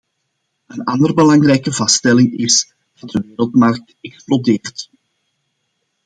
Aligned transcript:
Een 0.67 0.83
ander 0.83 1.13
belangrijke 1.13 1.71
vaststelling 1.73 2.37
is 2.37 2.73
dat 2.99 3.09
de 3.09 3.19
wereldmarkt 3.21 3.95
explodeert. 4.01 4.89